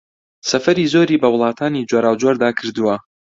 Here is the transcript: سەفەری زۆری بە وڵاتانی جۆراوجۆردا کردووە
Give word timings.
سەفەری 0.49 0.91
زۆری 0.93 1.21
بە 1.21 1.27
وڵاتانی 1.33 1.87
جۆراوجۆردا 1.89 2.49
کردووە 2.57 2.95